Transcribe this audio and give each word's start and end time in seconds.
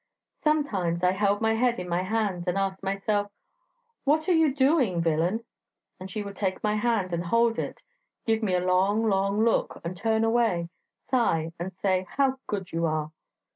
Sometimes 0.43 1.03
I 1.03 1.11
held 1.11 1.41
my 1.41 1.53
head 1.53 1.77
in 1.77 1.87
my 1.87 2.01
hands, 2.01 2.47
and 2.47 2.57
asked 2.57 2.81
myself, 2.81 3.29
"What 4.03 4.27
are 4.27 4.33
you 4.33 4.51
doing, 4.51 4.99
villain?"... 4.99 5.43
And 5.99 6.09
she 6.09 6.23
would 6.23 6.35
take 6.35 6.63
my 6.63 6.73
hand 6.73 7.13
and 7.13 7.23
hold 7.25 7.59
it, 7.59 7.83
give 8.25 8.41
me 8.41 8.55
a 8.55 8.65
long, 8.65 9.05
long 9.07 9.43
look, 9.43 9.79
and 9.83 9.95
turn 9.95 10.23
away, 10.23 10.69
sigh, 11.11 11.51
and 11.59 11.71
say, 11.83 12.07
'How 12.09 12.39
good 12.47 12.71
you 12.71 12.87
are!' 12.87 13.11